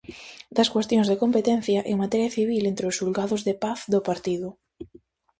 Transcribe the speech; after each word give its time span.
Das 0.57 0.71
cuestións 0.75 1.07
de 1.09 1.19
competencia 1.23 1.79
en 1.91 1.95
materia 2.03 2.33
civil 2.37 2.63
entre 2.71 2.85
os 2.89 2.97
xulgados 2.99 3.41
de 3.47 3.55
paz 3.63 3.79
do 3.93 3.99
partido. 4.09 4.47